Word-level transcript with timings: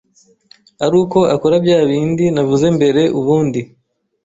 aruko 0.85 1.19
akora 1.35 1.55
bya 1.63 1.79
bindi 1.89 2.25
navuze 2.35 2.67
mbere 2.77 3.01
ubundi 3.19 3.61